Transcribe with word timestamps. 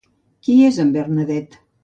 Qui 0.47 0.55
és 0.69 0.79
en 0.85 0.95
Bernadet? 0.97 1.61